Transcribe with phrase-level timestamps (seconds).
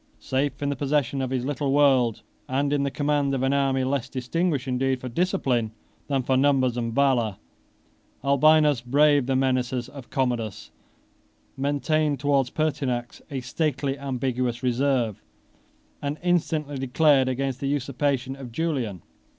[0.17, 3.83] Safe in the possession of his little world, and in the command of an army
[3.83, 5.69] less distinguished indeed for discipline
[6.07, 7.37] than for numbers and valor,
[8.23, 10.71] 19 Albinus braved the menaces of Commodus,
[11.55, 15.21] maintained towards Pertinax a stately ambiguous reserve,
[16.01, 19.03] and instantly declared against the usurpation of Julian.